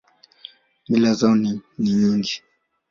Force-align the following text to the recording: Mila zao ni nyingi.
Mila 0.89 1.11
zao 1.19 1.35
ni 1.41 1.51
nyingi. 1.79 2.35